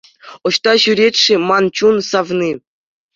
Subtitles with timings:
[0.49, 2.49] Ӑҫта ҫӳрет-ши ман чун савни?